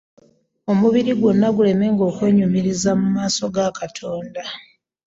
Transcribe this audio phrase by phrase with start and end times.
[0.71, 4.43] Omubiri gwonna gulemenga okwenyu miriza mu maaso ga Katonda.